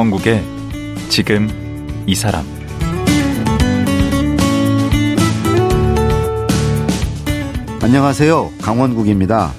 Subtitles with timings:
[0.00, 0.42] 강원국의
[1.10, 1.46] 지금
[2.06, 2.42] 이 사람
[7.82, 8.50] 안녕하세요.
[8.62, 9.52] 강원국입니다.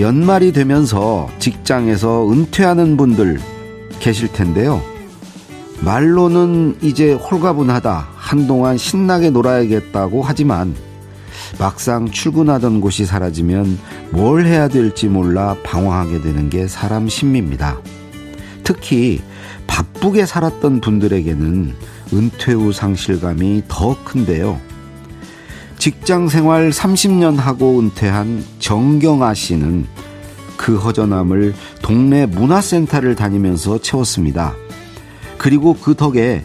[0.00, 3.40] 연말이 되면서 직장에서 은퇴하는 분들
[4.00, 4.80] 계실 텐데요.
[5.84, 10.74] 말로는 이제 홀가분하다, 한동안 신나게 놀아야겠다고 하지만
[11.58, 13.78] 막상 출근하던 곳이 사라지면
[14.12, 17.76] 뭘 해야 될지 몰라 방황하게 되는 게 사람 심리입니다.
[18.62, 19.20] 특히
[19.66, 21.74] 바쁘게 살았던 분들에게는
[22.12, 24.60] 은퇴 후 상실감이 더 큰데요.
[25.78, 29.86] 직장 생활 30년 하고 은퇴한 정경아 씨는
[30.56, 34.54] 그 허전함을 동네 문화센터를 다니면서 채웠습니다.
[35.38, 36.44] 그리고 그 덕에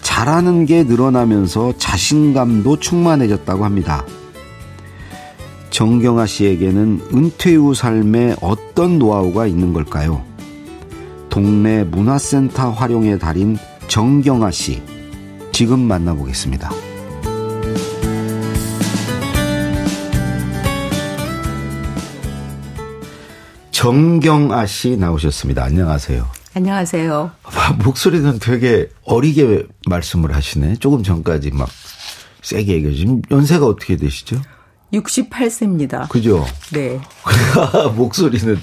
[0.00, 4.06] 잘하는 게 늘어나면서 자신감도 충만해졌다고 합니다.
[5.68, 10.27] 정경아 씨에게는 은퇴 후 삶에 어떤 노하우가 있는 걸까요?
[11.30, 14.82] 동네 문화센터 활용의 달인 정경아 씨.
[15.52, 16.70] 지금 만나보겠습니다.
[23.70, 25.62] 정경아 씨 나오셨습니다.
[25.64, 26.26] 안녕하세요.
[26.54, 27.30] 안녕하세요.
[27.84, 30.76] 목소리는 되게 어리게 말씀을 하시네.
[30.76, 31.68] 조금 전까지 막
[32.42, 34.40] 세게 얘기해 지금 연세가 어떻게 되시죠?
[34.92, 36.08] 68세입니다.
[36.08, 36.44] 그죠?
[36.72, 36.98] 네.
[37.94, 38.58] 목소리는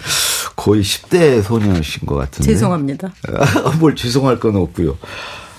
[0.56, 2.52] 거의 10대 소녀신 것 같은데.
[2.52, 3.14] 죄송합니다.
[3.80, 4.98] 뭘 죄송할 건 없고요.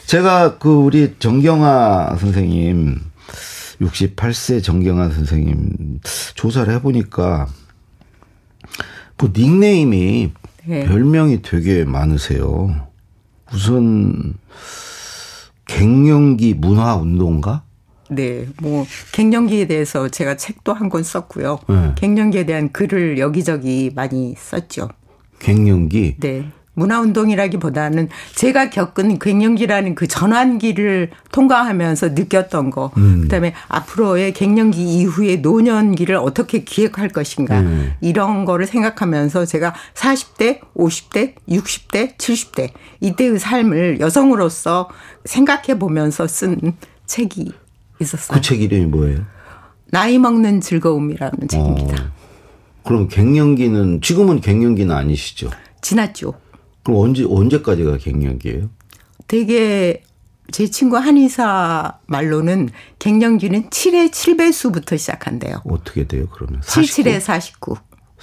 [0.06, 3.00] 제가 그 우리 정경아 선생님
[3.80, 6.00] 68세 정경아 선생님
[6.34, 7.48] 조사를 해보니까
[9.18, 10.32] 뭐 닉네임이
[10.64, 10.84] 네.
[10.84, 12.88] 별명이 되게 많으세요.
[13.52, 14.34] 우선
[15.66, 17.65] 갱년기 문화운동가?
[18.10, 21.58] 네, 뭐 갱년기에 대해서 제가 책도 한 권 썼고요.
[21.68, 21.92] 네.
[21.96, 24.88] 갱년기에 대한 글을 여기저기 많이 썼죠.
[25.40, 26.16] 갱년기?
[26.20, 26.48] 네.
[26.74, 33.22] 문화운동이라기보다는 제가 겪은 갱년기라는 그 전환기를 통과하면서 느꼈던 거, 음.
[33.22, 37.94] 그다음에 앞으로의 갱년기 이후의 노년기를 어떻게 기획할 것인가 음.
[38.00, 44.90] 이런 거를 생각하면서 제가 40대, 50대, 60대, 70대 이때의 삶을 여성으로서
[45.24, 46.74] 생각해 보면서 쓴
[47.06, 47.52] 책이
[48.00, 48.34] 있었어요.
[48.36, 49.24] 그 책 이름이 뭐예요?
[49.90, 52.02] 나이 먹는 즐거움이라는 책입니다.
[52.04, 52.10] 어.
[52.84, 55.50] 그럼 갱년기는 지금은 갱년기는 아니시죠?
[55.80, 56.34] 지났죠.
[56.84, 58.70] 그럼 언제 언제까지가 갱년기예요?
[59.28, 60.02] 되게
[60.52, 62.68] 제 친구 한의사 말로는
[63.00, 65.62] 갱년기는 7의 7배수부터 시작한대요.
[65.64, 66.60] 어떻게 돼요, 그러면?
[66.60, 67.76] 77에 49.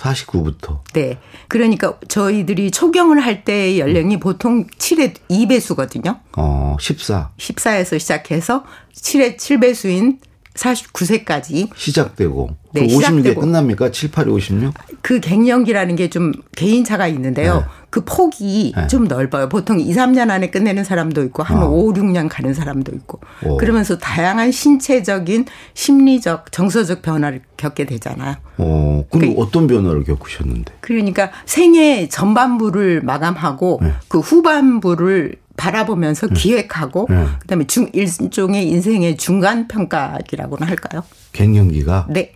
[0.04, 0.80] 49부터.
[0.94, 1.18] 네.
[1.48, 6.20] 그러니까 저희들이 초경을 할 때의 연령이 보통 7의 2배수거든요.
[6.38, 7.32] 어, 14.
[7.38, 10.18] 14에서 시작해서 7의 7배수인
[10.56, 13.92] 49세까지 시작되고 네, 56에 끝납니까?
[13.92, 14.74] 7, 8, 56?
[15.02, 17.58] 그 갱년기라는 게 좀 개인차가 있는데요.
[17.60, 17.66] 네.
[17.90, 18.88] 그 폭이 네.
[18.88, 19.50] 좀 넓어요.
[19.50, 21.68] 보통 2, 3년 안에 끝내는 사람도 있고 한 어.
[21.70, 23.20] 5, 6년 가는 사람도 있고.
[23.46, 23.58] 오.
[23.58, 28.36] 그러면서 다양한 신체적인 심리적, 정서적 변화를 겪게 되잖아요.
[28.58, 30.74] 어, 그럼 그러니까 어떤 변화를 겪으셨는데?
[30.82, 33.94] 그러니까 생애 전반부를 마감하고 네.
[34.08, 36.34] 그 후반부를 바라보면서 네.
[36.34, 37.26] 기획하고 네.
[37.40, 41.04] 그다음에 중 일종의 인생의 중간 평가기라고나 할까요?
[41.32, 42.34] 갱년기가 네.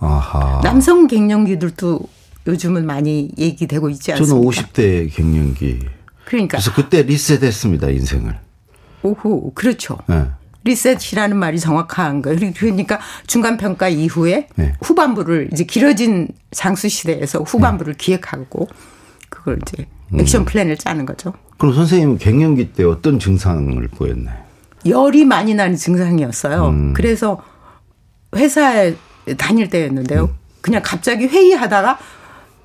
[0.00, 0.60] 아하.
[0.62, 2.00] 남성 갱년기들도
[2.46, 4.34] 요즘은 많이 얘기되고 있지 않습니까?
[4.34, 5.86] 저는 50대 갱년기.
[6.24, 8.38] 그러니까 그래서 그때 리셋했습니다 인생을.
[9.02, 9.98] 오호 그렇죠.
[10.06, 10.26] 네.
[10.64, 12.38] 리셋이라는 말이 정확한 거예요.
[12.56, 14.74] 그러니까 중간 평가 이후에 네.
[14.82, 18.04] 후반부를 이제 길어진 장수 시대에서 후반부를 네.
[18.04, 18.68] 기획하고
[19.30, 19.86] 그걸 이제
[20.18, 20.44] 액션 음.
[20.44, 21.32] 플랜을 짜는 거죠.
[21.58, 24.36] 그럼 선생님은 갱년기 때 어떤 증상을 보였나요?
[24.86, 26.68] 열이 많이 나는 증상이었어요.
[26.68, 26.92] 음.
[26.94, 27.42] 그래서
[28.34, 28.94] 회사에
[29.36, 30.24] 다닐 때였는데요.
[30.24, 30.34] 음.
[30.60, 31.98] 그냥 갑자기 회의하다가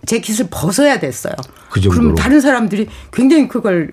[0.05, 1.33] 제 깃을 벗어야 됐어요.
[1.69, 1.81] 그.
[1.81, 3.91] 그럼 다른 사람들이 굉장히 그걸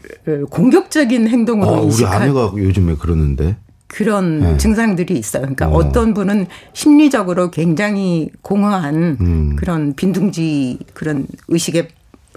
[0.51, 3.57] 공격적인 행동으로 아, 우리 아내가 요즘에 그러는데.
[3.87, 4.57] 그런 네.
[4.57, 5.43] 증상들이 있어요.
[5.43, 5.91] 그러니까 어.
[5.91, 9.57] 떤 분은 심리적으로 굉장히 공허한 음.
[9.57, 11.89] 그런 빈둥지 그런 의식에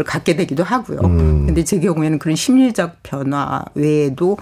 [0.06, 1.00] 갖게 되기도 하고요.
[1.02, 1.46] 음.
[1.46, 4.38] 근데 제 경우에는 그런 심리적 변화 외에도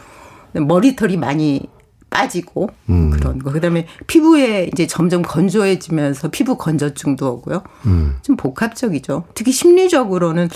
[0.53, 1.67] 머리털이 많이
[2.09, 3.09] 빠지고 음.
[3.09, 3.51] 그런 거.
[3.51, 7.63] 그다음에 피부에 이제 점점 건조해지면서 피부 건조증도 오고요.
[7.85, 8.17] 음.
[8.21, 9.25] 좀 복합적이죠.
[9.33, 10.49] 특히 심리적으로는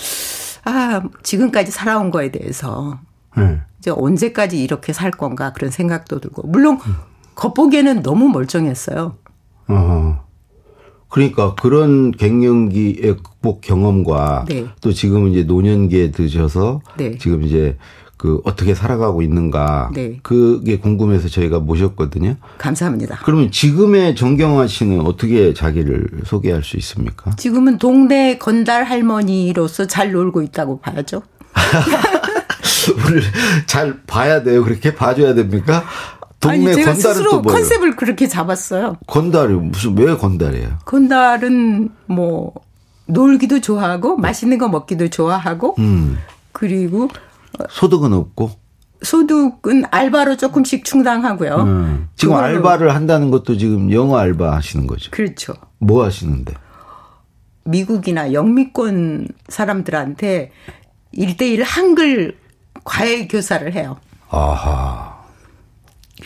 [0.64, 2.98] 아 지금까지 살아온 거에 대해서
[3.36, 3.60] 네.
[3.78, 6.94] 이제 언제까지 이렇게 살 건가 그런 생각도 들고 물론 음.
[7.34, 9.16] 겉보기에는 너무 멀쩡했어요.
[9.68, 10.25] 어.
[11.08, 14.66] 그러니까 그런 갱년기의 극복 경험과 네.
[14.80, 17.16] 또 지금 이제 노년기에 드셔서 네.
[17.18, 17.76] 지금 이제
[18.16, 20.18] 그 어떻게 살아가고 있는가 네.
[20.22, 22.36] 그게 궁금해서 저희가 모셨거든요.
[22.58, 23.20] 감사합니다.
[23.24, 27.32] 그러면 지금의 정경화 씨는 어떻게 자기를 소개할 수 있습니까?
[27.36, 31.22] 지금은 동네 건달 할머니로서 잘 놀고 있다고 봐야죠.
[33.06, 33.22] 우리를
[33.66, 34.64] 잘 봐야 돼요.
[34.64, 35.84] 그렇게 봐줘야 됩니까?
[36.40, 37.58] 동네 아니, 제가 건달은 스스로 또 뭐예요?
[37.58, 38.96] 컨셉을 그렇게 잡았어요.
[39.06, 40.78] 건달이 무슨 왜 건달이에요?
[40.84, 42.52] 건달은 뭐
[43.06, 46.18] 놀기도 좋아하고 맛있는 거 먹기도 좋아하고 음.
[46.52, 47.08] 그리고
[47.70, 48.50] 소득은 없고
[49.02, 51.54] 소득은 알바로 조금씩 충당하고요.
[51.56, 52.08] 음.
[52.16, 55.10] 지금 알바를 한다는 것도 지금 영어 알바 하시는 거죠.
[55.10, 55.54] 그렇죠.
[55.78, 56.54] 뭐 하시는데?
[57.64, 60.52] 미국이나 영미권 사람들한테
[61.14, 62.36] 1대1 한글
[62.84, 63.96] 과외 교사를 해요.
[64.30, 65.15] 아하.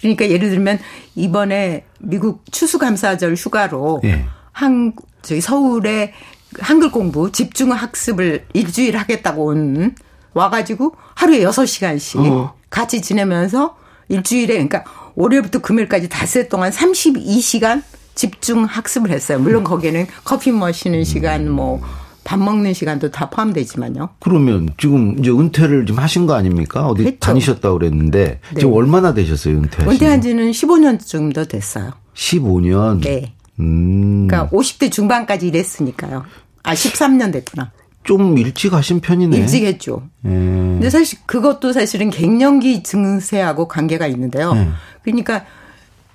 [0.00, 0.79] 그러니까 예를 들면
[1.14, 4.25] 이번에 미국 추수감사절 휴가로 예.
[4.52, 4.93] 한
[5.23, 6.12] 저희 서울에
[6.58, 9.94] 한글 공부 집중 학습을 일주일 하겠다고 온
[10.35, 12.55] 와가지고 하루에 6시간씩 어.
[12.70, 13.76] 같이 지내면서
[14.08, 17.82] 일주일에 그러니까 월요일부터 금요일까지 닷새 동안 32시간
[18.14, 19.38] 집중 학습을 했어요.
[19.38, 21.81] 물론 거기에는 커피 마시는 시간 뭐
[22.25, 24.11] 밥 먹는 시간도 다 포함되지만요.
[24.20, 26.87] 그러면 지금 이제 은퇴를 좀 하신 거 아닙니까?
[26.87, 27.19] 어디 했죠.
[27.20, 28.61] 다니셨다고 그랬는데 네.
[28.61, 29.90] 지금 얼마나 되셨어요, 은퇴하신?
[29.90, 31.93] 은퇴한 지는 15년쯤 더 됐어요.
[32.14, 33.00] 15년.
[33.02, 33.32] 네.
[33.58, 34.26] 음.
[34.26, 36.25] 그러니까 50대 중반까지 일했으니까요.
[36.62, 37.72] 아, 13년 됐구나.
[38.02, 39.37] 좀 일찍 하신 편이네.
[39.37, 40.02] 일찍 했죠.
[40.25, 40.31] 예.
[40.31, 44.55] 근데 사실 그것도 사실은 갱년기 증세하고 관계가 있는데요.
[44.55, 44.69] 네.
[45.02, 45.44] 그러니까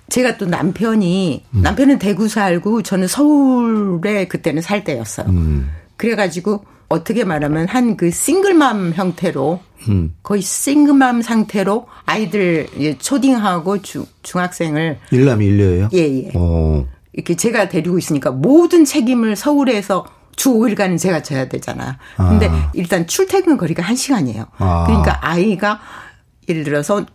[0.09, 5.27] 제가 또 남편이 남편은 대구 살고 저는 서울에 그때는 살 때였어요.
[5.29, 5.69] 음.
[5.97, 9.59] 그래가지고 어떻게 말하면 한 그 싱글맘 형태로
[9.89, 10.15] 음.
[10.23, 12.67] 거의 싱글맘 상태로 아이들
[12.99, 15.89] 초딩하고 중, 중학생을 일남이 일녀예요?
[15.93, 16.31] 예, 예.
[16.35, 16.85] 어.
[17.13, 20.05] 이렇게 제가 데리고 있으니까 모든 책임을 서울에서
[20.35, 21.93] 주 5일간은 제가 져야 되잖아요.
[22.17, 22.69] 근데 아.
[22.73, 24.47] 일단 출퇴근 거리가 1시간이에요.
[24.57, 24.83] 아.
[24.85, 25.79] 그러니까 아이가
[26.49, 27.05] 예를 들어서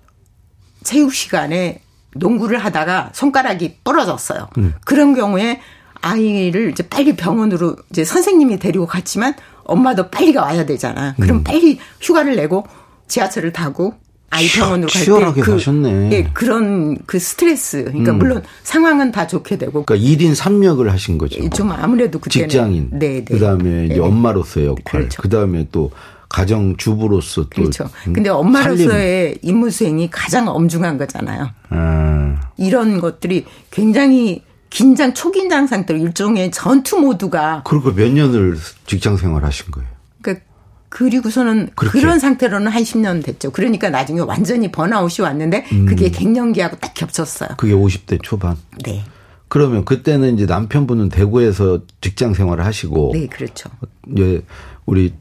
[0.82, 1.82] 체육 시간에
[2.14, 4.48] 농구를 하다가 손가락이 부러졌어요.
[4.58, 4.72] 음.
[4.86, 5.60] 그런 경우에
[6.02, 11.14] 아이를 이제 빨리 병원으로 이제 선생님이 데리고 갔지만 엄마도 빨리가 와야 되잖아.
[11.20, 11.44] 그럼 음.
[11.44, 12.64] 빨리 휴가를 내고
[13.08, 13.94] 지하철을 타고
[14.30, 16.10] 아이 병원으로 갈 때 그, 사셨네.
[16.12, 17.84] 예, 그런 그 스트레스.
[17.84, 21.48] 그러니까 물론 상황은 다 좋게 되고 그러니까 1인 3역을 하신 거죠.
[21.50, 22.90] 좀 아무래도 그때는 직장인.
[22.92, 23.24] 네, 네.
[23.24, 24.00] 그다음에 이제 네.
[24.00, 24.82] 엄마로서의 역할.
[24.84, 25.22] 그렇죠.
[25.22, 25.90] 그다음에 또
[26.28, 27.90] 가정 주부로서 또 그렇죠.
[28.06, 28.30] 음, 근데.
[28.30, 31.50] 엄마로서의 임무 수행이 가장 엄중한 거잖아요.
[31.70, 32.40] 아.
[32.56, 38.56] 이런 것들이 굉장히 긴장 초긴장 상태로 일종의 전투 모드가 그리고 몇 년을
[38.86, 39.88] 직장 생활 하신 거예요?
[40.22, 40.46] 그러니까
[40.88, 42.00] 그리고서는 그렇게.
[42.00, 43.50] 그런 상태로는 한 10년 됐죠.
[43.50, 45.86] 그러니까 나중에 완전히 번아웃이 왔는데 음.
[45.86, 47.50] 그게 갱년기하고 딱 겹쳤어요.
[47.56, 48.56] 그게 50대 초반.
[48.84, 49.04] 네.
[49.48, 53.68] 그러면 그때는 이제 남편분은 대구에서 직장 생활을 하시고 네, 그렇죠.
[54.12, 54.44] 이제
[54.86, 55.12] 우리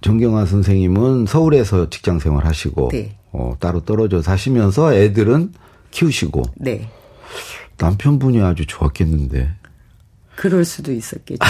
[0.00, 3.16] 정경화 선생님은 서울에서 직장 생활 하시고 네.
[3.30, 5.52] 어, 따로 떨어져 사시면서 애들은
[5.92, 6.90] 키우시고 네.
[7.78, 9.54] 남편분이 아주 좋았겠는데.
[10.36, 11.44] 그럴 수도 있었겠죠.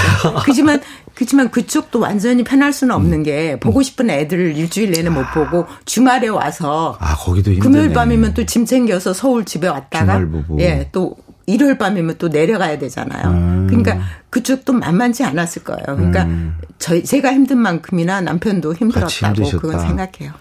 [0.46, 0.80] 그지만
[1.14, 3.00] 그지만 그쪽도 완전히 편할 수는 음.
[3.00, 7.70] 없는 게 보고 싶은 애들을 일주일 내내 못 보고 주말에 와서 아 거기도 힘드네.
[7.70, 10.56] 금요일 밤이면 또 짐 챙겨서 서울 집에 왔다가 주말부부.
[10.60, 13.28] 예, 또 일요일 밤이면 또 내려가야 되잖아요.
[13.30, 13.66] 음.
[13.68, 13.98] 그러니까
[14.30, 15.84] 그쪽도 만만치 않았을 거예요.
[15.96, 16.26] 그러니까
[16.78, 19.50] 저희 제가 힘든 만큼이나 남편도 힘들었다고.
[19.58, 20.32] 그건 생각해요.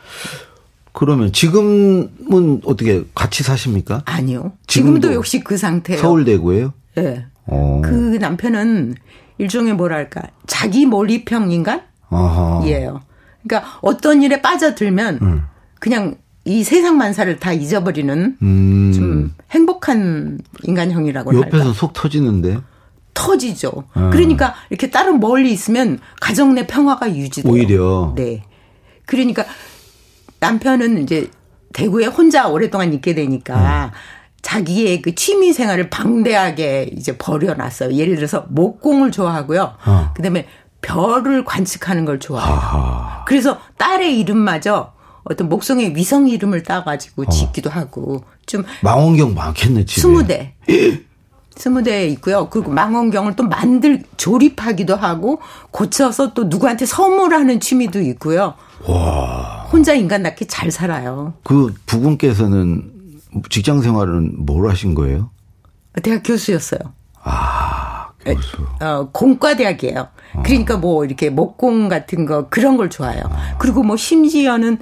[0.98, 4.02] 그러면 지금은 어떻게 같이 사십니까?
[4.06, 4.54] 아니요.
[4.66, 6.02] 지금도 지금도 역시 그 상태예요.
[6.02, 6.74] 서울 대구예요?
[6.98, 7.28] 예.
[7.46, 7.84] 어.
[7.86, 8.96] 그 남편은
[9.38, 11.84] 일종의 뭐랄까 자기 몰입형 인간?
[12.10, 12.64] 아하.
[12.66, 13.02] 이에요.
[13.44, 15.44] 그러니까 어떤 일에 빠져들면
[15.80, 18.92] 그냥 이 세상 만사를 다 잊어버리는 음.
[18.96, 21.74] 좀 행복한 인간형이라고 옆에서 할까.
[21.74, 22.58] 속 터지는데
[23.14, 23.84] 터지죠.
[23.94, 27.54] 그러니까 이렇게 다른 멀리 있으면 가정 내 평화가 유지돼요.
[27.54, 28.14] 오히려.
[28.16, 28.44] 네.
[29.06, 29.46] 그러니까
[30.40, 31.30] 남편은 이제
[31.74, 33.92] 대구에 혼자 오랫동안 있게 되니까
[34.42, 37.94] 자기의 그 취미 생활을 방대하게 이제 버려놨어요.
[37.94, 39.74] 예를 들어서 목공을 좋아하고요.
[39.86, 40.14] 어.
[40.16, 40.48] 그다음에
[40.82, 42.54] 별을 관측하는 걸 좋아해요.
[42.54, 43.26] 아하.
[43.26, 47.30] 그래서 딸의 이름마저 어떤 목성의 위성 이름을 따가지고 어.
[47.30, 50.02] 짓기도 하고 좀 망원경 많겠네 집에.
[50.02, 50.54] 스무 대.
[51.58, 52.48] 스무 대 있고요.
[52.50, 55.42] 그리고 망원경을 또 만들 조립하기도 하고
[55.72, 58.54] 고쳐서 또 누구한테 선물하는 취미도 있고요.
[58.88, 59.57] 와.
[59.72, 61.34] 혼자 인간답게 잘 살아요.
[61.44, 62.92] 그 부군께서는
[63.50, 65.30] 직장 생활은 뭘 하신 거예요?
[66.04, 66.80] 대학 교수였어요.
[67.24, 68.58] 아, 교수.
[68.80, 70.08] 어, 공과대학이에요.
[70.44, 73.24] 그러니까 뭐 이렇게 목공 같은 거 그런 걸 좋아해요.
[73.60, 74.78] 그리고 뭐 심지어는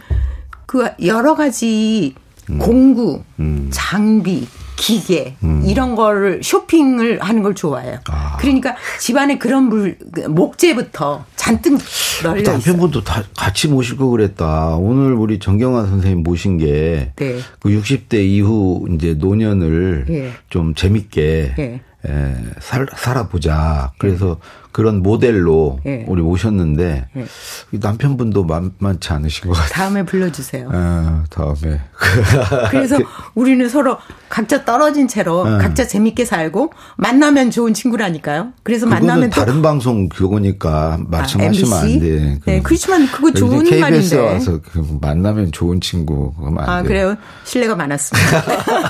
[0.66, 2.16] 그 여러 가지
[2.60, 3.24] 공구,
[3.72, 8.00] 장비, 기계 이런 거를 쇼핑을 하는 걸 좋아해요.
[8.40, 11.78] 그러니까 집안에 그런 물 목재부터 잔뜩
[12.24, 12.54] 널려 있어요.
[12.56, 14.76] 남편분도 다 같이 모실 거 그랬다.
[14.78, 17.40] 오늘 우리 정경화 선생님 모신 게 네.
[17.60, 20.32] 그 60대 이후 이제 노년을 예.
[20.50, 21.82] 좀 재밌게 예.
[22.08, 23.92] 에, 살, 살아보자.
[23.98, 24.38] 그래서
[24.76, 26.04] 그런 모델로 네.
[26.06, 27.26] 우리 오셨는데 네.
[27.72, 29.70] 남편분도 만만치 않으신 것 같아요.
[29.70, 30.70] 다음에 불러주세요.
[30.70, 31.80] 아, 다음에.
[32.72, 32.98] 그래서
[33.36, 33.96] 우리는 서로
[34.28, 35.60] 각자 떨어진 채로 네.
[35.60, 38.50] 각자 재밌게 살고 만나면 좋은 친구라니까요.
[38.64, 42.40] 그래서 만나면 다른 방송 그거니까 말씀하시면 아, 안 돼.
[42.46, 44.18] 네, 그렇지만 그거 좋은 KBS 말인데.
[44.18, 47.16] 와서 그 만나면 좋은 친구 그러면 안 아, 그래요?
[47.46, 48.44] 신뢰가 많았습니다.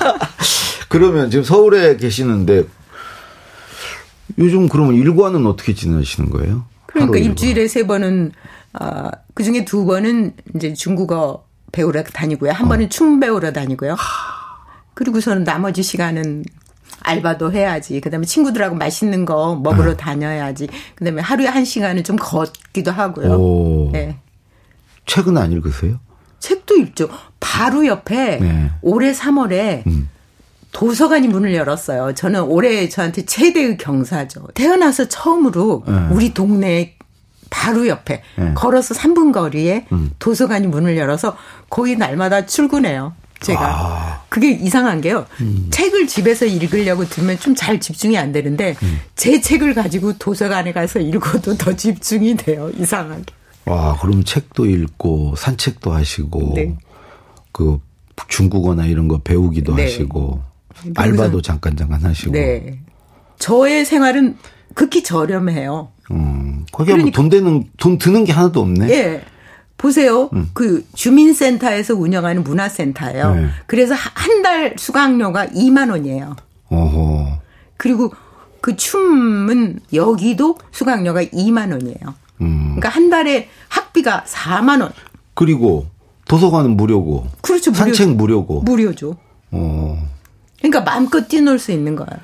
[0.89, 2.63] 그러면 지금 서울에 계시는데
[4.37, 6.65] 요즘 그러면 일과는 어떻게 지내시는 거예요?
[6.87, 8.31] 그러니까 일주일에 세 번은
[8.73, 12.51] 아, 어, 그 중에 두 번은 이제 중국어 배우러 다니고요.
[12.51, 12.69] 한 어.
[12.69, 13.95] 번은 춤 배우러 다니고요.
[14.93, 16.43] 그리고서는 나머지 시간은
[17.01, 18.01] 알바도 해야지.
[18.01, 19.97] 그다음에 친구들하고 맛있는 거 먹으러 네.
[19.97, 20.67] 다녀야지.
[20.95, 23.33] 그다음에 하루에 한 시간은 좀 걷기도 하고요.
[23.33, 23.89] 오.
[23.91, 24.17] 네.
[25.05, 25.99] 책은 안 읽으세요?
[26.39, 27.09] 책도 읽죠.
[27.39, 28.71] 바로 옆에 네.
[28.81, 30.09] 올해 3월에 음.
[30.75, 32.15] 도서관이 문을 열었어요.
[32.15, 34.49] 저는 올해 저한테 최대의 경사죠.
[34.55, 35.93] 태어나서 처음으로 네.
[36.11, 36.95] 우리 동네
[37.49, 38.51] 바로 옆에 네.
[38.55, 40.11] 걸어서 3분 거리에 음.
[40.19, 41.37] 도서관이 문을 열어서
[41.69, 43.13] 거의 날마다 출근해요.
[43.39, 43.61] 제가.
[43.61, 44.21] 아.
[44.27, 45.25] 그게 이상한 게요.
[45.39, 45.67] 음.
[45.71, 48.99] 책을 집에서 읽으려고 들면 좀 잘 집중이 안 되는데 음.
[49.15, 52.69] 제 책을 가지고 도서관에 가서 읽어도 더 집중이 돼요.
[52.77, 53.23] 이상하게.
[53.63, 56.75] 와, 그럼 책도 읽고 산책도 하시고 네.
[57.53, 57.79] 그
[58.27, 59.83] 중국어나 이런 거 배우기도 네.
[59.83, 60.41] 하시고
[60.95, 62.31] 알바도 잠깐 잠깐 하시고.
[62.31, 62.79] 네.
[63.39, 64.37] 저의 생활은
[64.73, 65.89] 극히 저렴해요.
[66.11, 66.65] 음.
[66.71, 68.89] 거기 그러니까, 돈 되는 돈 드는 게 하나도 없네.
[68.89, 69.23] 예.
[69.77, 70.29] 보세요.
[70.33, 70.49] 음.
[70.53, 73.35] 그 주민센터에서 운영하는 문화센터예요.
[73.35, 73.47] 네.
[73.67, 76.35] 그래서 한 달 수강료가 2만 원이에요.
[76.69, 77.39] 어허.
[77.77, 78.13] 그리고
[78.61, 82.13] 그 춤은 여기도 수강료가 2만 원이에요.
[82.41, 82.61] 음.
[82.75, 84.91] 그러니까 한 달에 학비가 4만 원.
[85.33, 85.87] 그리고
[86.27, 87.25] 도서관은 무료고.
[87.41, 87.73] 그렇죠.
[87.73, 88.61] 산책 무료고.
[88.61, 89.17] 무료죠.
[89.51, 90.07] 어.
[90.59, 92.19] 그러니까 마음껏 뛰놀 수 있는 거예요.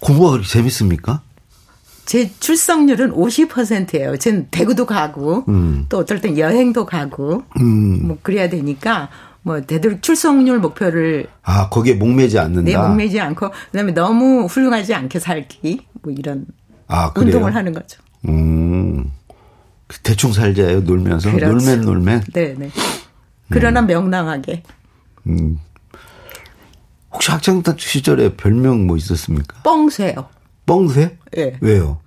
[0.00, 1.22] 공부가 그렇게 재밌습니까?
[2.04, 4.16] 제 출석률은 50%예요.
[4.18, 5.86] 전 대구도 가고 음.
[5.88, 8.06] 또 어떨 땐 여행도 가고 음.
[8.06, 9.08] 뭐 그래야 되니까
[9.42, 12.70] 뭐 되도록 출석률 목표를 아 거기에 목매지 않는다.
[12.70, 16.46] 네, 목매지 않고 그다음에 너무 훌륭하지 않게 살기 뭐 이런
[16.88, 18.00] 아, 운동을 하는 거죠.
[18.28, 19.10] 음.
[20.02, 21.52] 대충 살자요 놀면서 그렇죠.
[21.52, 22.24] 놀면 놀면.
[22.32, 22.70] 네, 네.
[23.50, 23.86] 그러나 음.
[23.86, 24.62] 명랑하게.
[25.26, 25.58] 음.
[27.14, 29.62] 혹시 학창 시절에 별명 뭐 있었습니까?
[29.62, 30.28] 뻥새요.
[30.66, 31.16] 뻥새?
[31.36, 31.44] 예.
[31.44, 31.58] 네.
[31.60, 32.00] 왜요?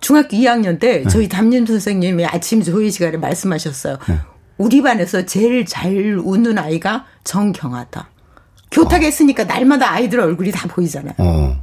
[0.00, 1.08] 중학교 2학년 때 네.
[1.08, 3.98] 저희 담임 선생님이 아침 조회 시간에 말씀하셨어요.
[4.08, 4.18] 네.
[4.58, 8.08] 우리 반에서 제일 잘 웃는 아이가 정경하다.
[8.70, 9.08] 교탁에 어.
[9.08, 11.14] 있으니까 날마다 아이들 얼굴이 다 보이잖아요.
[11.18, 11.62] 어.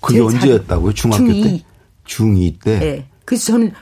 [0.00, 0.92] 그게 언제였다고요?
[0.92, 1.44] 중학교 중2.
[1.44, 1.64] 때?
[2.06, 2.78] 중2 때?
[2.78, 3.06] 네.
[3.24, 3.72] 그래서 저는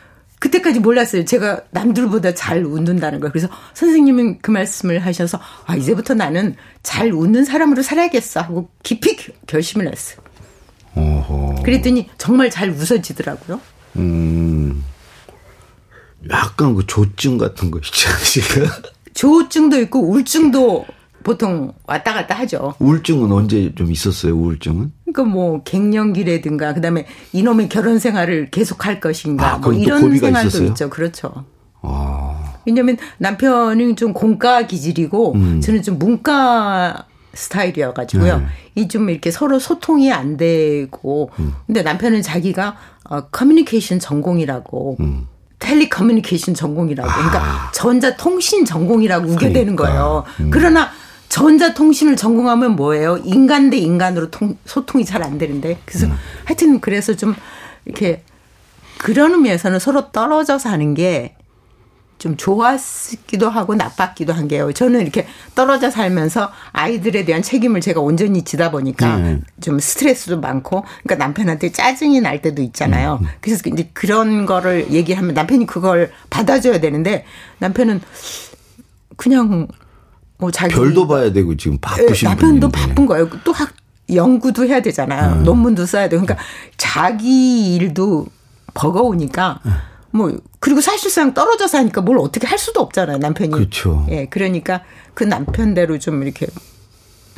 [0.44, 1.24] 그때까지 몰랐어요.
[1.24, 3.30] 제가 남들보다 잘 웃는다는 걸.
[3.30, 9.90] 그래서 선생님은 그 말씀을 하셔서 아, 이제부터 나는 잘 웃는 사람으로 살아야겠어 하고 깊이 결심을
[9.90, 10.18] 했어요.
[10.96, 11.62] 어허.
[11.64, 13.58] 그랬더니 정말 잘 웃어지더라고요.
[13.96, 14.84] 음.
[16.30, 18.82] 약간 그 조증 같은 거 있지 않으실까?
[19.14, 20.84] 조증도 있고 우울증도
[21.24, 22.74] 보통 왔다 갔다 하죠.
[22.78, 24.92] 우울증은 언제 좀 있었어요, 우울증은?
[25.04, 30.68] 그러니까 뭐 갱년기라든가 그다음에 이놈의 결혼 생활을 계속 할 것인가 아, 뭐 이런 생활도 있었어요?
[30.68, 30.90] 있죠.
[30.90, 31.44] 그렇죠.
[31.82, 32.54] 아.
[32.66, 35.60] 왜냐면 남편은 좀 공과 기질이고 음.
[35.60, 38.38] 저는 좀 문과 스타일이어 가지고요.
[38.38, 38.44] 네.
[38.76, 41.54] 이좀 이렇게 서로 소통이 안 되고 음.
[41.66, 42.76] 근데 남편은 자기가
[43.10, 45.26] 어 커뮤니케이션 전공이라고 음.
[45.58, 47.70] 텔리커뮤니케이션 전공이라고 그러니까 아.
[47.72, 49.84] 전자통신 전공이라고 우게 그러니까.
[49.84, 50.24] 거예요.
[50.40, 50.50] 음.
[50.50, 50.90] 그러나
[51.28, 53.18] 전자통신을 전공하면 뭐예요?
[53.24, 55.78] 인간 대 인간으로 통, 소통이 잘 안 되는데.
[55.84, 56.12] 그래서 음.
[56.44, 57.34] 하여튼 그래서 좀
[57.84, 58.22] 이렇게
[58.98, 61.36] 그런 의미에서는 서로 떨어져 사는 게
[62.24, 64.72] 좀 좋았기도 하고 나빴기도 한 게요.
[64.72, 69.42] 저는 이렇게 떨어져 살면서 아이들에 대한 책임을 제가 온전히 지다 보니까 음.
[69.60, 73.18] 좀 스트레스도 많고 그러니까 남편한테 짜증이 날 때도 있잖아요.
[73.20, 73.26] 음.
[73.40, 77.26] 그래서 이제 그런 거를 얘기하면 남편이 그걸 받아줘야 되는데
[77.58, 78.00] 남편은
[79.16, 79.68] 그냥
[80.38, 82.88] 뭐 자기 별도 봐야 되고 지금 바쁘신 네, 남편도 분인데.
[82.88, 83.28] 바쁜 거예요.
[83.44, 83.72] 또 학,
[84.12, 85.36] 연구도 해야 되잖아요.
[85.36, 85.44] 음.
[85.44, 86.44] 논문도 써야 되고 그러니까
[86.76, 88.26] 자기 일도
[88.74, 89.72] 버거우니까 음.
[90.10, 93.50] 뭐 그리고 사실상 떨어져서 하니까 뭘 어떻게 할 수도 없잖아요 남편이.
[93.50, 94.06] 그렇죠.
[94.10, 94.82] 예, 그러니까
[95.14, 96.46] 그 남편대로 좀 이렇게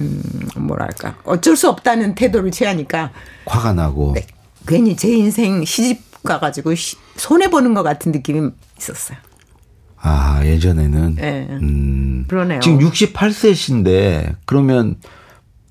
[0.00, 0.22] 음
[0.56, 3.12] 뭐랄까 어쩔 수 없다는 태도를 취하니까
[3.46, 4.26] 화가 나고 네,
[4.66, 6.74] 괜히 제 인생 시집 가가지고
[7.16, 9.16] 손해 보는 것 같은 느낌이 있었어요.
[9.98, 11.14] 아, 예전에는.
[11.16, 11.46] 네.
[11.50, 12.24] 음.
[12.28, 12.60] 그러네요.
[12.60, 14.96] 지금 68세신데, 그러면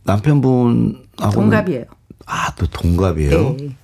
[0.03, 1.31] 남편분하고.
[1.33, 1.85] 동갑이에요.
[2.25, 3.55] 아, 또 동갑이에요?
[3.57, 3.75] 네.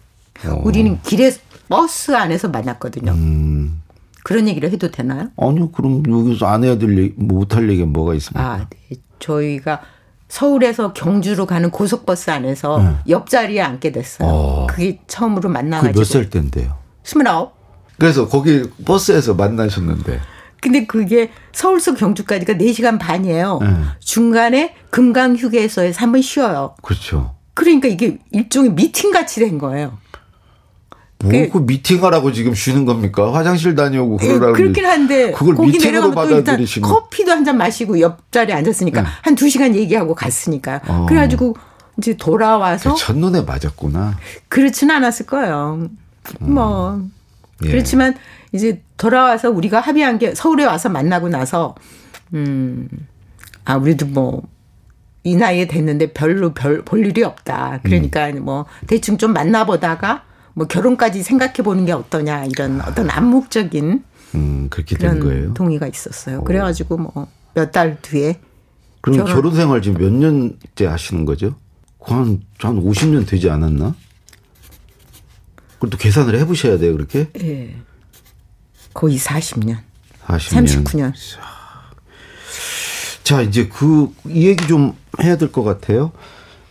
[0.50, 0.62] 어.
[0.64, 1.32] 우리는 길에,
[1.70, 3.12] 버스 안에서 만났거든요.
[3.12, 3.82] 음.
[4.24, 5.30] 그런 얘기를 해도 되나요?
[5.38, 8.44] 아니요, 그럼 여기서 안 해야 될 얘기, 뭐 못할 얘기가 뭐가 있습니까?
[8.54, 8.98] 아, 네.
[9.20, 9.82] 저희가
[10.28, 12.96] 서울에서 경주로 가는 고속버스 안에서 네.
[13.10, 14.28] 옆자리에 앉게 됐어요.
[14.30, 14.68] 어.
[14.68, 16.00] 그게 처음으로 만나가지고.
[16.00, 16.78] 몇 살 때인데요?
[17.04, 17.54] 스물아홉.
[18.02, 20.20] 그래서 거기 버스에서 만나셨는데.
[20.60, 23.60] 근데 그게 서울서 경주까지가 4시간 반이에요.
[23.62, 23.68] 네.
[24.00, 26.76] 중간에 금강 휴게소에서 한 번 쉬어요.
[26.82, 27.36] 그렇죠.
[27.54, 29.98] 그러니까 이게 일종의 미팅 같이 된 거예요.
[31.24, 33.32] 뭐그 미팅하라고 지금 쉬는 겁니까?
[33.32, 34.54] 화장실 다녀오고 예, 그러라고.
[34.54, 39.08] 그렇긴 한데 그걸 미팅으로 받아들이시고 커피도 한 잔 마시고 옆자리에 앉았으니까 네.
[39.22, 40.82] 한두 시간 얘기하고 갔으니까.
[40.88, 41.06] 어.
[41.08, 41.56] 그래 가지고
[42.00, 44.18] 이제 돌아와서 첫눈에 맞았구나.
[44.48, 45.88] 그렇진 않았을 거예요.
[46.42, 46.54] 음.
[46.54, 47.02] 뭐
[47.66, 47.72] 예.
[47.72, 48.16] 그렇지만
[48.52, 51.76] 이제 돌아와서 우리가 합의한 게 서울에 와서 만나고 나서
[52.34, 52.88] 음.
[53.66, 54.44] 아, 우리도 뭐,
[55.24, 57.82] 이 나이에 됐는데 별로 별, 볼 일이 없다.
[57.84, 58.44] 그러니까 음.
[58.44, 64.04] 뭐, 대충 좀 만나보다가 뭐 결혼까지 생각해 보는 게 어떠냐 이런 어떤 암묵적인
[64.36, 65.54] 음, 그렇게 된 거예요.
[65.54, 66.40] 동의가 있었어요.
[66.40, 66.44] 오.
[66.44, 68.40] 그래가지고 뭐 몇 달 뒤에
[69.02, 71.56] 그럼 결혼, 결혼 생활 지금 몇 년째 하시는 거죠?
[72.02, 73.94] 한, 한 50년 되지 않았나?
[75.82, 77.28] 그것도 계산을 해보셔야 돼요, 그렇게?
[77.42, 77.76] 예.
[78.94, 79.78] 거의 40년.
[80.28, 80.84] 40년.
[80.86, 81.14] 39년.
[83.24, 86.12] 자, 이제 그, 이 얘기 좀 해야 될 것 같아요.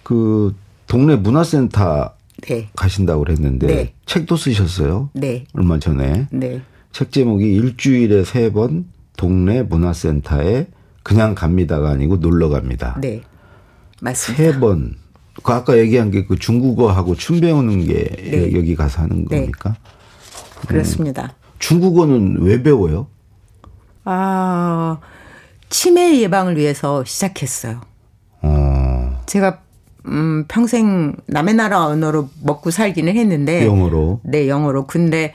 [0.05, 0.55] 그,
[0.87, 2.71] 동네 문화센터 네.
[2.76, 3.93] 가신다고 그랬는데 네.
[4.07, 5.11] 책도 쓰셨어요.
[5.12, 5.45] 네.
[5.55, 6.29] 얼마 전에.
[6.31, 6.62] 네.
[6.93, 8.87] 책 제목이 일주일에 세 번
[9.17, 10.69] 동네 문화센터에
[11.02, 12.97] 그냥 갑니다가 아니고 놀러 갑니다.
[13.00, 13.23] 네.
[14.00, 14.43] 맞습니다.
[14.43, 14.95] 세 번.
[15.42, 18.52] 그 아까 얘기한 게 그 중국어하고 춤 배우는 게 네.
[18.54, 19.38] 여기 가서 하는 네.
[19.40, 19.76] 겁니까?
[20.66, 21.23] 그렇습니다.
[21.23, 21.28] 음.
[21.59, 23.06] 중국어는 왜 배워요?
[24.04, 24.99] 아,
[25.68, 27.80] 치매 예방을 위해서 시작했어요.
[28.42, 29.23] 어.
[29.26, 29.61] 제가
[30.06, 33.66] 음, 평생 남의 나라 언어로 먹고 살기는 했는데.
[33.66, 34.20] 영어로?
[34.25, 34.87] 네, 영어로.
[34.87, 35.34] 근데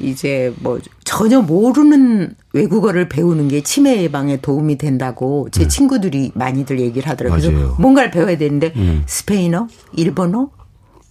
[0.00, 5.68] 이제 뭐 전혀 모르는 외국어를 배우는 게 치매 예방에 도움이 된다고 제 네.
[5.68, 7.40] 친구들이 많이들 얘기를 하더라고요.
[7.40, 9.02] 그래서 뭔가를 배워야 되는데 네.
[9.06, 10.50] 스페인어, 일본어,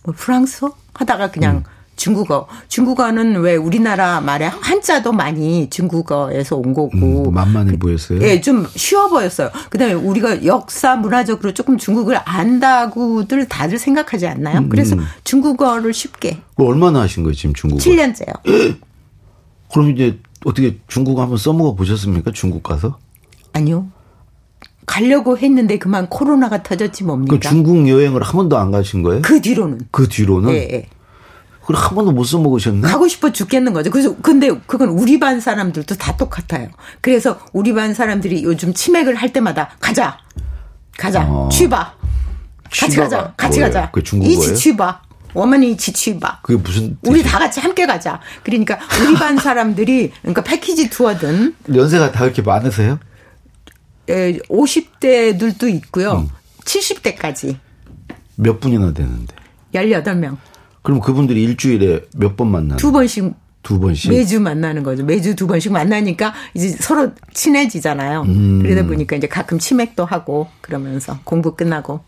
[0.04, 1.63] 뭐 프랑스어 하다가 그냥 음.
[1.96, 2.48] 중국어.
[2.68, 6.90] 중국어는 왜 우리나라 말에 한자도 많이 중국어에서 온 거고.
[6.94, 8.22] 음, 만만해 보였어요?
[8.22, 9.50] 예, 좀 쉬워 보였어요.
[9.70, 14.60] 그 다음에 우리가 역사, 문화적으로 조금 중국을 안다고들 다들 생각하지 않나요?
[14.60, 15.06] 음, 그래서 음.
[15.24, 16.40] 중국어를 쉽게.
[16.56, 17.82] 얼마나 하신 거예요, 지금 중국어?
[17.82, 18.34] 7년째요.
[19.72, 22.32] 그럼 이제 어떻게 중국어 한번 써먹어 보셨습니까?
[22.32, 22.98] 중국 가서?
[23.54, 23.88] 아니요.
[24.86, 27.36] 가려고 했는데 그만 코로나가 터졌지 뭡니까?
[27.36, 29.22] 그 중국 여행을 한 번도 안 가신 거예요?
[29.22, 29.80] 그 뒤로는.
[29.92, 30.50] 그 뒤로는?
[30.54, 30.88] 예, 예.
[31.63, 32.82] 그걸 한 번도 못 써먹으셨네?
[32.82, 33.89] 가고 싶어 죽겠는 거죠.
[33.89, 36.67] 그래서, 근데 그건 우리 반 사람들도 다 똑같아요.
[36.99, 40.19] 그래서 우리 반 사람들이 요즘 치맥을 할 때마다 가자.
[40.97, 41.26] 가자.
[41.26, 41.47] 어.
[41.49, 41.93] 취바.
[42.69, 43.34] 같이 가자.
[43.38, 43.73] 같이 뭐예요?
[43.73, 43.91] 가자.
[43.91, 44.38] 그 중국어예요?
[44.38, 45.02] 이치 취바.
[45.34, 46.41] 어머니 지취바.
[46.43, 48.19] 그게 무슨 뜻이 우리 다 같이 함께 가자.
[48.43, 52.99] 그러니까 우리 반 사람들이 그러니까 패키지 투어든 연세가 다 그렇게 많으세요?
[54.10, 56.12] 에, 50대들도 있고요.
[56.17, 56.30] 음.
[56.65, 57.56] 70대까지.
[58.36, 59.34] 몇 분이나 되는데?
[59.73, 60.38] 18명.
[60.84, 62.78] 그럼 그분들이 일주일에 몇 번 만나는?
[62.78, 63.34] 두 번씩.
[63.63, 64.12] 두 번씩?
[64.12, 65.06] 매주 만나는 거죠.
[65.06, 68.24] 매주 두 번씩 만나니까 이제 서로 친해지잖아요.
[68.24, 68.62] 음.
[68.62, 72.02] 그러다 보니까 이제 가끔 치맥도 하고 그러면서 공부 끝나고.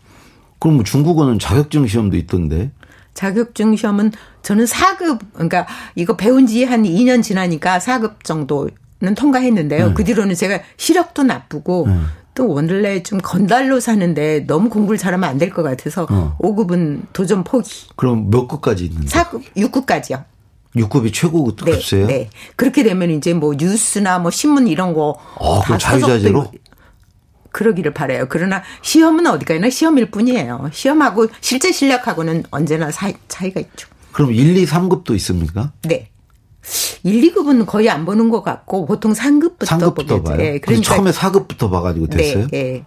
[0.58, 2.70] 그럼 뭐 중국어는 자격증 시험도 있던데?
[3.14, 4.12] 자격증 시험은
[4.42, 9.88] 저는 4급, 그러니까 이거 배운 지 한 2년 지나니까 4급 정도는 통과했는데요.
[9.88, 9.94] 네.
[9.94, 11.96] 그 뒤로는 제가 시력도 나쁘고 네.
[12.36, 16.36] 또 원래 좀 건달로 사는데 너무 공부를 잘하면 안 될 것 같아서 어.
[16.38, 17.86] 5급은 도전 포기.
[17.96, 19.08] 그럼 몇 급까지 있는데?
[19.08, 20.22] 4급, 6급까지요.
[20.76, 22.06] 6급이 최고 급수예요?
[22.06, 22.30] 네, 네.
[22.54, 25.18] 그렇게 되면 이제 뭐 뉴스나 뭐 신문 이런 거.
[25.40, 26.52] 아, 다 자유자재로?
[27.52, 28.26] 그러기를 바래요.
[28.28, 30.68] 그러나 시험은 어디 가나 시험일 뿐이에요.
[30.74, 33.88] 시험하고 실제 실력하고는 언제나 사, 차이가 있죠.
[34.12, 35.72] 그럼 1, 2, 3급도 있습니까?
[35.84, 36.10] 네.
[37.04, 40.36] 1, 2급은 거의 안 보는 것 같고 보통 3급부터, 3급부터 봐요.
[40.36, 42.46] 네, 그러니까 처음에 4급부터 봐가지고 네, 됐어요.
[42.48, 42.84] 네, 네.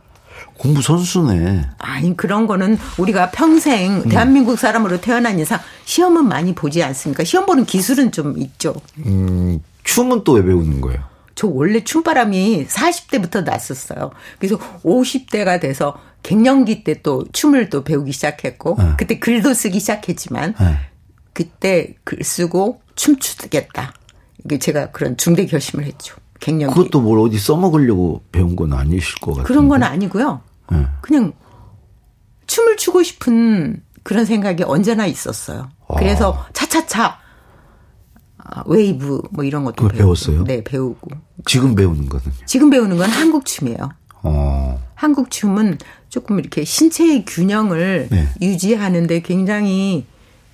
[0.57, 1.65] 공부 선수네.
[1.77, 4.09] 아니 그런 거는 우리가 평생 음.
[4.09, 7.23] 대한민국 사람으로 태어난 이상 시험은 많이 보지 않습니까?
[7.23, 8.73] 시험 보는 기술은 좀 있죠.
[9.05, 10.99] 음, 춤은 또 왜 배우는 거예요?
[11.35, 14.11] 저 원래 춤바람이 40대부터 났었어요.
[14.37, 18.83] 그래서 50대가 돼서 갱년기 때 또 춤을 또 배우기 시작했고 네.
[18.97, 20.77] 그때 글도 쓰기 시작했지만 네.
[21.39, 23.93] 그때 글 쓰고 춤추겠다.
[24.43, 26.17] 이게 제가 그런 중대 결심을 했죠.
[26.41, 26.75] 갱년기.
[26.75, 29.45] 그것도 뭘 어디 써먹으려고 배운 건 아니실 것 같아요.
[29.45, 30.41] 그런 건 아니고요.
[30.69, 30.85] 네.
[30.99, 31.31] 그냥
[32.45, 35.69] 춤을 추고 싶은 그런 생각이 언제나 있었어요.
[35.97, 36.49] 그래서 아.
[36.51, 37.19] 차차차
[38.39, 39.87] 아, 웨이브 뭐 이런 것도.
[39.87, 40.43] 배웠어요.
[40.43, 41.09] 네, 배우고.
[41.45, 43.89] 지금 배우는 거는 지금 배우는 건 한국 춤이에요.
[44.23, 44.83] 어.
[44.93, 45.77] 한국 춤은
[46.09, 48.27] 조금 이렇게 신체의 균형을 네.
[48.41, 50.05] 유지하는데 굉장히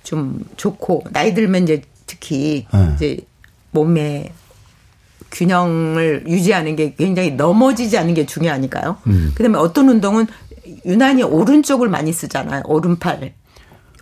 [0.06, 2.92] 좀 좋고 나이 들면 이제 특히 네.
[2.94, 3.18] 이제
[3.72, 4.32] 몸에
[5.32, 8.98] 균형을 유지하는 게 굉장히 넘어지지 않는 게 중요하니까요.
[9.08, 9.32] 음.
[9.34, 10.28] 그다음에 어떤 운동은
[10.84, 12.62] 유난히 오른쪽을 많이 쓰잖아요.
[12.66, 13.34] 오른팔,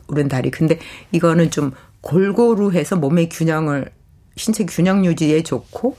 [0.08, 0.50] 오른다리.
[0.50, 0.78] 근데
[1.10, 3.90] 이거는 좀 골고루 해서 몸의 균형을
[4.36, 5.96] 신체 균형 유지에 좋고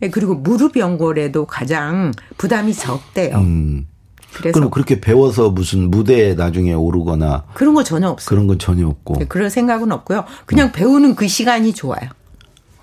[0.00, 0.08] 네.
[0.10, 3.38] 그리고 무릎 연골에도 가장 부담이 적대요.
[3.38, 3.88] 음.
[4.34, 8.28] 그래서 그럼 그렇게 배워서 무슨 무대에 나중에 오르거나 그런 거 전혀 없어요.
[8.28, 9.16] 그런 건 전혀 없고.
[9.18, 10.24] 네, 그럴 생각은 없고요.
[10.46, 10.72] 그냥 음.
[10.72, 12.08] 배우는 그 시간이 좋아요.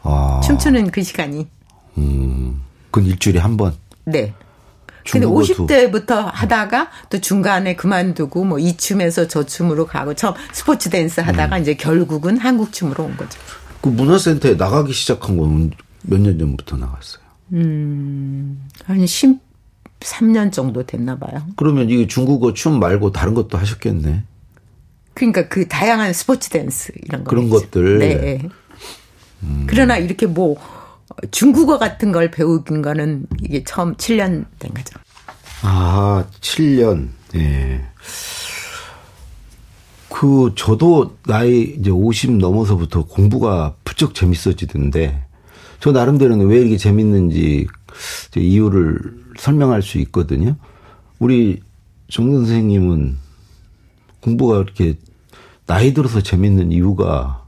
[0.03, 0.41] 아.
[0.43, 1.47] 춤추는 그 시간이.
[1.97, 2.61] 음.
[2.91, 3.73] 그건 일주일에 한 번.
[4.05, 4.33] 네.
[5.11, 11.21] 근데 50대부터 하다가 또 중간에 그만두고 뭐 이 춤에서 저 춤으로 가고 처음 스포츠 댄스
[11.21, 11.61] 하다가 음.
[11.63, 13.39] 이제 결국은 한국 춤으로 온 거죠.
[13.81, 15.71] 그 문화센터에 나가기 시작한 건
[16.03, 17.21] 몇 년 전부터 나갔어요?
[17.53, 19.05] 음, 한
[19.99, 21.41] 13년 정도 됐나 봐요.
[21.55, 24.23] 그러면 이게 중국어 춤 말고 다른 것도 하셨겠네.
[25.13, 27.29] 그러니까 그 다양한 스포츠 댄스 이런 거.
[27.29, 27.99] 그런 것들.
[27.99, 28.49] 네.
[29.43, 29.65] 음.
[29.67, 30.55] 그러나 이렇게 뭐
[31.31, 34.99] 중국어 같은 걸 배우긴 거는 이게 처음 7년 된 거죠.
[35.61, 37.09] 아, 7년.
[37.35, 37.85] 예.
[40.09, 45.23] 그 저도 나이 이제 50 넘어서부터 공부가 부쩍 재밌어지던데
[45.79, 47.67] 저 나름대로는 왜 이렇게 재밌는지
[48.37, 50.55] 이유를 설명할 수 있거든요.
[51.19, 51.61] 우리
[52.09, 53.17] 정 선생님은
[54.21, 54.95] 공부가 이렇게
[55.65, 57.45] 나이 들어서 재밌는 이유가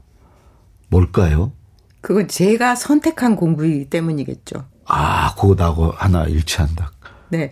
[0.88, 1.52] 뭘까요?
[2.00, 4.64] 그건 제가 선택한 공부이기 때문이겠죠.
[4.86, 6.92] 아, 그거 나하고 하나 일치한다.
[7.30, 7.50] 네.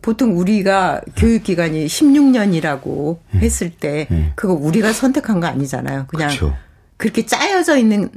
[0.00, 3.40] 보통 우리가 교육기간이 16년이라고 네.
[3.40, 4.32] 했을 때 네.
[4.34, 6.06] 그거 우리가 선택한 거 아니잖아요.
[6.08, 6.56] 그냥 그렇죠.
[6.96, 8.10] 그렇게 짜여져 있는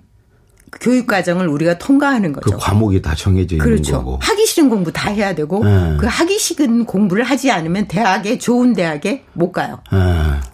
[0.82, 2.52] 교육 과정을 우리가 통과하는 거죠.
[2.52, 3.98] 그 과목이 다 정해져 있는 그렇죠.
[3.98, 4.20] 거고.
[4.22, 5.98] 하기 싫은 공부 다 해야 되고 네.
[5.98, 9.82] 그 하기 싫은 공부를 하지 않으면 대학에 좋은 대학에 못 가요.
[9.92, 10.00] 네.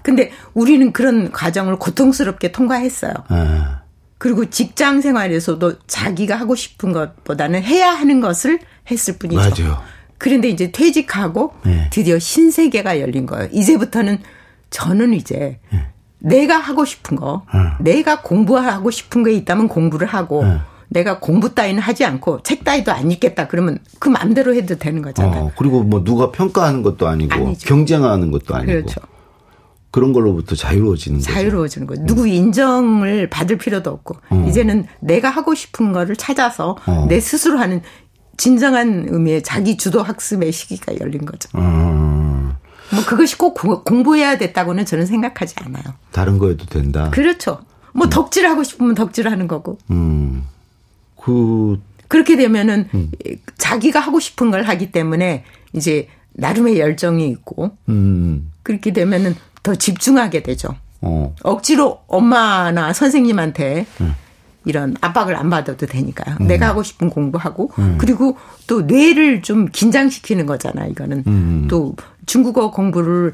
[0.04, 3.13] 근데 우리는 그런 과정을 고통스럽게 통과했어요.
[3.30, 3.62] 네.
[4.17, 8.60] 그리고 직장 생활에서도 자기가 하고 싶은 것보다는 해야 하는 것을
[8.91, 9.41] 했을 뿐이죠.
[9.41, 9.82] 맞아요.
[10.19, 11.89] 그런데 이제 퇴직하고 네.
[11.91, 13.50] 드디어 신세계가 열린 거예요.
[13.52, 14.19] 이제부터는
[14.69, 15.88] 저는 이제 네.
[16.22, 17.94] 내가 하고 싶은 거, 네.
[17.94, 20.60] 내가 공부하고 싶은 게 있다면 공부를 하고 네.
[20.90, 25.44] 내가 공부 따위는 하지 않고 책 따위도 안 읽겠다 그러면 그 마음대로 해도 되는 거잖아요.
[25.46, 27.68] 어, 그리고 뭐 누가 평가하는 것도 아니고 아니죠.
[27.68, 28.72] 경쟁하는 것도 아니고.
[28.72, 29.02] 그렇죠.
[29.90, 31.32] 그런 걸로부터 자유로워지는 거죠.
[31.32, 32.02] 자유로워지는 거죠.
[32.02, 32.06] 음.
[32.06, 34.46] 누구 인정을 받을 필요도 없고 어.
[34.50, 37.06] 이제는 내가 하고 싶은 거를 찾아서 어.
[37.08, 37.82] 내 스스로 하는
[38.38, 41.50] 진정한 의미의 자기 주도 학습의 시기가 열린 거죠.
[41.54, 42.40] 어.
[42.93, 45.84] 뭐 그것이 꼭 공 부해야 됐다고는 저는 생각하지 않아요.
[46.12, 47.10] 다른 거에도 된다.
[47.12, 47.60] 그렇죠.
[47.93, 48.10] 뭐 음.
[48.10, 49.77] 덕질하고 싶으면 덕질하는 거고.
[49.91, 50.43] 음.
[51.21, 53.12] 그 그렇게 되면은 음.
[53.58, 58.51] 자기가 하고 싶은 걸 하기 때문에 이제 나름의 열정이 있고 음.
[58.63, 60.75] 그렇게 되면은 더 집중하게 되죠.
[61.01, 61.36] 어.
[61.43, 64.15] 억지로 엄마나 선생님한테 음.
[64.65, 66.38] 이런 압박을 안 받아도 되니까요.
[66.41, 66.47] 음.
[66.47, 67.97] 내가 하고 싶은 공부하고 음.
[68.00, 70.86] 그리고 또 뇌를 좀 긴장시키는 거잖아.
[70.86, 71.67] 이거는 음.
[71.69, 71.95] 또
[72.26, 73.34] 중국어 공부를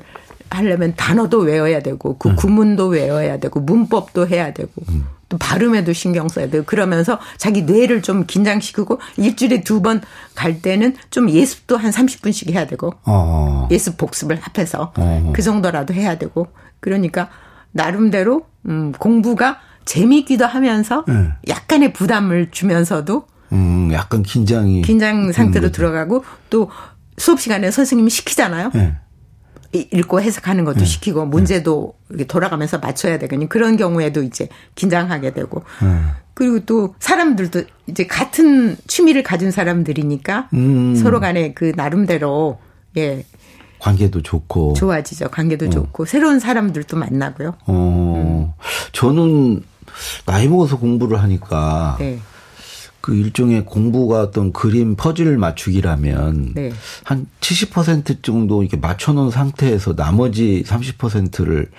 [0.49, 2.35] 하려면 단어도 외워야 되고 그 음.
[2.37, 5.05] 구문도 외워야 되고 문법도 해야 되고 음.
[5.27, 9.99] 또 발음에도 신경 써야 되고 그러면서 자기 뇌를 좀 긴장시키고 일주일에 두 번
[10.35, 13.67] 갈 때는 좀 예습도 한 30분씩 해야 되고 어.
[13.71, 15.31] 예습 복습을 합해서 어.
[15.35, 16.47] 그 정도라도 해야 되고
[16.79, 17.27] 그러니까
[17.73, 21.30] 나름대로 음 공부가 재미있기도 하면서 네.
[21.47, 26.69] 약간의 부담을 주면서도 음 약간 긴장이 긴장 상태로 들어가고 또
[27.17, 28.71] 수업 시간에 선생님이 시키잖아요.
[28.73, 28.95] 네.
[29.73, 30.86] 읽고 해석하는 것도 네.
[30.86, 36.00] 시키고 문제도 이렇게 돌아가면서 맞춰야 되거니 그런 경우에도 이제 긴장하게 되고 네.
[36.34, 40.95] 그리고 또 사람들도 이제 같은 취미를 가진 사람들이니까 음.
[40.95, 42.60] 서로 간에 그 나름대로
[42.97, 43.23] 예
[43.80, 45.30] 관계도 좋고 좋아지죠.
[45.30, 45.69] 관계도 어.
[45.69, 47.56] 좋고 새로운 사람들도 만나고요.
[47.67, 48.54] 어.
[48.54, 48.54] 음.
[48.91, 49.63] 저는
[50.25, 52.19] 나이 먹어서 공부를 하니까 네.
[53.01, 56.71] 그 일종의 공부가 어떤 그림 퍼즐 맞추기라면 네.
[57.05, 61.69] 한70% 정도 이렇게 맞춰놓은 상태에서 나머지 30%를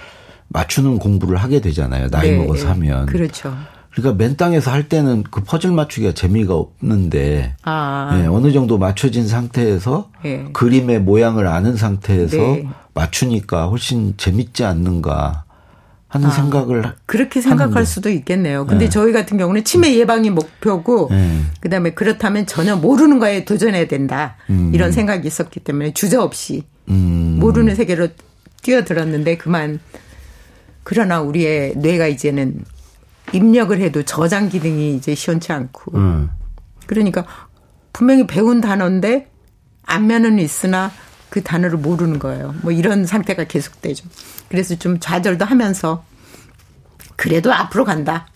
[0.48, 2.09] 맞추는 공부를 하게 되잖아요.
[2.09, 2.38] 나이 네.
[2.38, 3.04] 먹어서 하면.
[3.07, 3.54] 그렇죠.
[3.90, 8.16] 그러니까 맨 땅에서 할 때는 그 퍼즐 맞추기가 재미가 없는데 아.
[8.16, 10.46] 네, 어느 정도 맞춰진 상태에서 네.
[10.52, 12.68] 그림의 모양을 아는 상태에서 네.
[12.94, 15.44] 맞추니까 훨씬 재밌지 않는가.
[16.09, 18.66] 하는 아, 생각을 그렇게 생각할 수도 있겠네요.
[18.66, 18.90] 근데 네.
[18.90, 21.42] 저희 같은 경우는 치매 예방이 목표고 네.
[21.61, 24.37] 그다음에 그렇다면 전혀 모르는 거에 도전해야 된다.
[24.49, 24.73] 음.
[24.75, 27.37] 이런 생각이 있었기 때문에 주저 없이 음.
[27.38, 28.09] 모르는 세계로
[28.62, 29.81] 뛰어들었는데 그만
[30.83, 32.64] 그러나 우리의 뇌가 이제는
[33.35, 36.31] 입력을 해도 저장 기능이 이제 시원치 않고 음.
[36.87, 37.27] 그러니까
[37.92, 39.31] 분명히 배운 단어인데
[39.85, 40.90] 안면은 있으나
[41.30, 42.54] 그 단어를 모르는 거예요.
[42.62, 44.06] 뭐 이런 상태가 계속되죠.
[44.48, 46.04] 그래서 좀 좌절도 하면서
[47.16, 48.26] 그래도 앞으로 간다.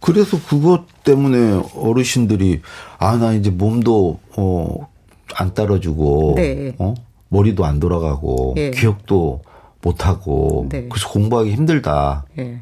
[0.00, 2.62] 그래서 그것 때문에 어르신들이
[2.98, 4.86] 아 나 이제 몸도 어
[5.34, 6.74] 안 따라주고 네.
[6.78, 6.94] 어
[7.28, 8.70] 머리도 안 돌아가고 예.
[8.70, 9.42] 기억도
[9.82, 10.88] 못 하고 네.
[10.88, 12.24] 그래서 공부하기 힘들다.
[12.38, 12.60] 예.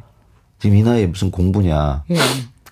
[0.58, 2.02] 지금 이 나이에 무슨 공부냐.
[2.10, 2.16] 예.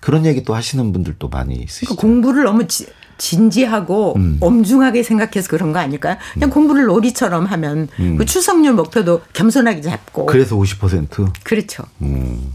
[0.01, 1.95] 그런 얘기 또 하시는 분들도 많이 있으시죠.
[1.95, 2.87] 그러니까 공부를 너무 지,
[3.17, 4.37] 진지하고 음.
[4.41, 6.17] 엄중하게 생각해서 그런 거 아닐까요?
[6.33, 6.51] 그냥 음.
[6.51, 8.17] 공부를 놀이처럼 하면 음.
[8.17, 10.25] 그 출석률 목표도 겸손하게 잡고.
[10.25, 11.31] 그래서 50%?
[11.43, 11.83] 그렇죠.
[12.01, 12.53] 음.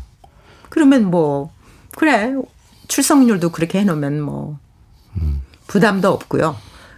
[0.69, 1.53] 그러면 뭐
[1.97, 2.35] 그래
[2.89, 4.59] 출석률도 그렇게 해놓으면 뭐
[5.17, 5.43] 음.
[5.67, 6.57] 부담도 없고요.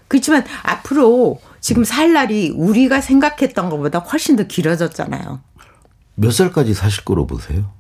[0.09, 5.41] 그렇지만 앞으로 지금 살 날이 우리가 생각했던 것보다 훨씬 더 길어졌잖아요.
[6.17, 7.73] 몇 살까지 사실 거로 보세요?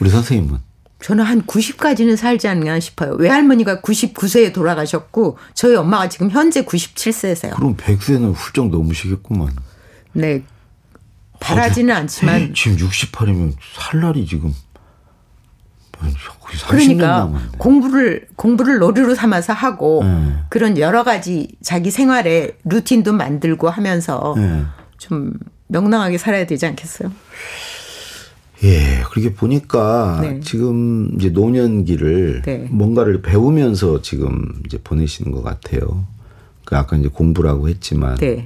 [0.00, 0.69] 우리 선생님은?
[1.02, 3.14] 저는 한 90까지는 살지 않나 싶어요.
[3.14, 7.54] 외할머니가 99세에 돌아가셨고 저희 엄마가 지금 현재 97세세요.
[7.54, 9.50] 그럼 100세는 훌쩍 넘으시겠구만.
[10.12, 10.42] 네.
[11.40, 14.54] 바라지는 아, 않지만 지금 68이면 살 날이 지금
[16.68, 20.34] 그러니까 공부를 공부를 놀이로 삼아서 하고 네.
[20.48, 24.64] 그런 여러 가지 자기 생활에 루틴도 만들고 하면서 네.
[24.98, 25.32] 좀
[25.68, 27.12] 명랑하게 살아야 되지 않겠어요?
[28.62, 30.40] 예, 그렇게 보니까 네.
[30.40, 32.68] 지금 이제 노년기를 네.
[32.70, 36.04] 뭔가를 배우면서 지금 이제 보내시는 것 같아요.
[36.64, 38.44] 그 아까 이제 공부라고 했지만 네.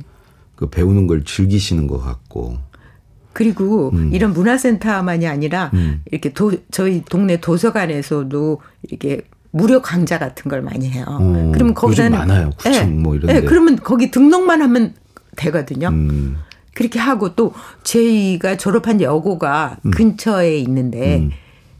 [0.54, 2.58] 그 배우는 걸 즐기시는 것 같고
[3.32, 4.10] 그리고 음.
[4.12, 6.02] 이런 문화센터만이 아니라 음.
[6.10, 11.04] 이렇게 도, 저희 동네 도서관에서도 이렇게 무료 강좌 같은 걸 많이 해요.
[11.08, 12.50] 어, 그러면 거기는 많아요.
[12.56, 13.40] 구청 네, 뭐 이런 데.
[13.40, 14.94] 네, 그러면 거기 등록만 하면
[15.36, 15.88] 되거든요.
[15.88, 16.36] 음.
[16.74, 19.90] 그렇게 하고 또 저희가 졸업한 여고가 음.
[19.90, 21.30] 근처에 있는데 음.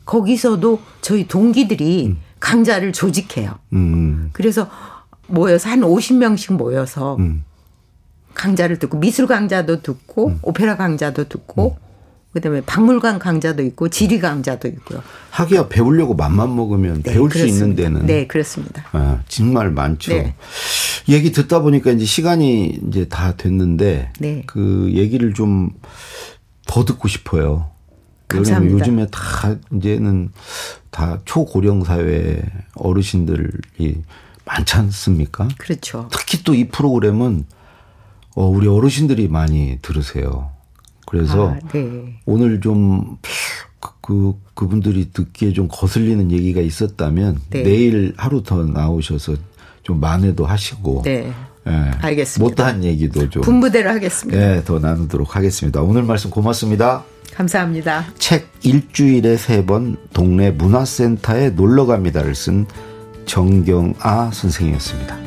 [0.05, 2.19] 거기서도 저희 동기들이 음.
[2.41, 3.59] 강좌를 조직해요.
[4.33, 4.69] 그래서
[5.27, 7.17] 모여서 한 50명씩 모여서
[8.35, 10.39] 강좌를 듣고 미술 강좌도 듣고 음.
[10.43, 11.84] 오페라 강좌도 듣고 음.
[12.35, 15.03] 그다음에 박물관 강좌도 있고 지리 강좌도 있고요.
[15.31, 17.57] 하기야 배우려고 맘만 먹으면 네, 배울 그렇습니다.
[17.57, 18.85] 수 있는 데는 네 그렇습니다.
[18.93, 20.13] 아, 정말 많죠.
[20.13, 20.35] 네.
[21.09, 24.43] 얘기 듣다 보니까 이제 시간이 이제 다 됐는데 네.
[24.47, 25.71] 그 얘기를 좀
[26.67, 27.71] 더 듣고 싶어요.
[28.29, 28.75] 감사합니다.
[28.75, 30.33] 요즘에 다 이제는
[30.91, 32.43] 다 초고령 사회
[32.75, 34.03] 어르신들이
[34.47, 35.49] 많지 않습니까?
[35.59, 36.09] 그렇죠.
[36.11, 37.45] 특히 또 이 프로그램은
[38.35, 40.51] 어, 우리 어르신들이 많이 들으세요.
[41.15, 42.19] 그래서 아, 네.
[42.27, 43.19] 오늘 좀
[44.01, 47.63] 그, 그분들이 듣기에 좀 거슬리는 얘기가 있었다면 네.
[47.63, 49.37] 내일 하루 더 나오셔서
[49.85, 51.03] 좀 만회도 하시고.
[51.05, 51.33] 네.
[51.67, 52.43] 예, 알겠습니다.
[52.45, 53.43] 못한 얘기도 좀.
[53.43, 54.39] 분부대로 하겠습니다.
[54.57, 55.81] 예, 더 나누도록 하겠습니다.
[55.81, 57.05] 오늘 말씀 고맙습니다.
[57.35, 58.05] 감사합니다.
[58.19, 62.67] 책 일주일에 세 번 동네 문화센터에 놀러 갑니다를 쓴
[63.27, 65.24] 정경아 선생이었습니다.